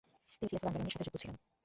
তিনি 0.31 0.47
খিলাফত 0.49 0.65
আন্দোলনের 0.67 0.93
সাথে 0.93 1.05
যুক্ত 1.05 1.17
হন। 1.21 1.35